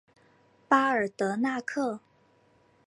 [0.67, 1.99] 巴尔德纳克。